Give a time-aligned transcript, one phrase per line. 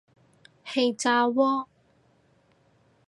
[0.65, 1.67] 氣炸鍋